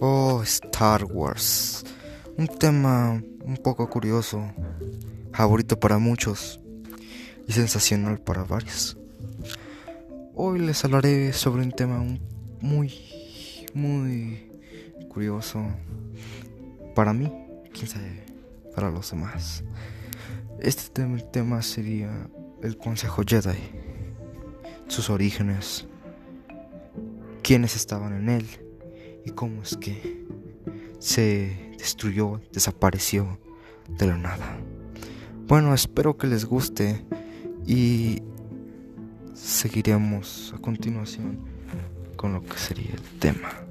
Oh, 0.00 0.42
Star 0.44 1.04
Wars. 1.06 1.82
Un 2.36 2.46
tema 2.46 3.20
un 3.42 3.56
poco 3.56 3.90
curioso, 3.90 4.48
favorito 5.32 5.80
para 5.80 5.98
muchos 5.98 6.60
y 7.48 7.52
sensacional 7.52 8.20
para 8.20 8.44
varios. 8.44 8.96
Hoy 10.36 10.60
les 10.60 10.84
hablaré 10.84 11.32
sobre 11.32 11.64
un 11.64 11.72
tema 11.72 12.00
muy, 12.60 12.94
muy 13.74 14.48
curioso 15.08 15.66
para 16.94 17.12
mí, 17.12 17.32
quién 17.72 17.88
sabe, 17.88 18.24
para 18.76 18.92
los 18.92 19.10
demás. 19.10 19.64
Este 20.60 21.08
tema 21.32 21.60
sería 21.60 22.30
el 22.62 22.78
Consejo 22.78 23.22
Jedi, 23.26 23.58
sus 24.86 25.10
orígenes, 25.10 25.88
quiénes 27.42 27.74
estaban 27.74 28.12
en 28.12 28.28
él 28.28 28.67
cómo 29.38 29.62
es 29.62 29.76
que 29.76 30.26
se 30.98 31.72
destruyó, 31.78 32.40
desapareció 32.52 33.38
de 33.88 34.08
la 34.08 34.18
nada. 34.18 34.58
Bueno, 35.46 35.74
espero 35.74 36.16
que 36.16 36.26
les 36.26 36.44
guste 36.44 37.06
y 37.64 38.20
seguiremos 39.34 40.52
a 40.56 40.58
continuación 40.60 41.38
con 42.16 42.32
lo 42.32 42.42
que 42.42 42.58
sería 42.58 42.90
el 42.90 43.18
tema. 43.20 43.67